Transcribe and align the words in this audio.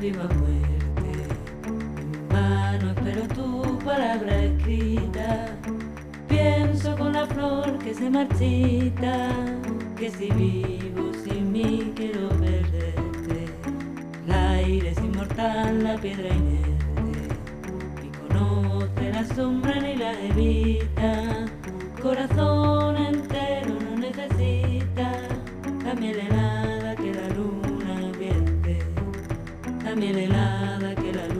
viva 0.00 0.24
muerte. 0.38 0.78
En 1.66 2.28
vano 2.28 2.90
espero 2.90 3.22
tu 3.34 3.78
palabra 3.84 4.44
escrita. 4.44 5.46
Pienso 6.28 6.96
con 6.96 7.12
la 7.14 7.26
flor 7.26 7.78
que 7.78 7.94
se 7.94 8.08
marchita, 8.08 9.30
que 9.96 10.10
si 10.10 10.30
vivo 10.30 11.12
sin 11.24 11.52
mí 11.52 11.92
quiero 11.96 12.28
perderte. 12.28 13.46
El 14.26 14.32
aire 14.32 14.90
es 14.90 14.98
inmortal, 14.98 15.82
la 15.82 15.96
piedra 15.96 16.28
inerte, 16.28 17.34
y 18.04 18.28
conoce 18.28 19.10
la 19.12 19.24
sombra 19.34 19.80
ni 19.80 19.96
la 19.96 20.12
evita. 20.20 21.46
Corazón 22.00 22.96
entero 22.96 23.74
no 23.84 23.96
necesita, 23.96 25.12
la 25.84 25.94
miel 25.94 26.20
deja 29.88 29.96
miel 29.96 30.18
helada 30.18 30.94
que 30.94 31.12
la 31.12 31.26
luz 31.28 31.37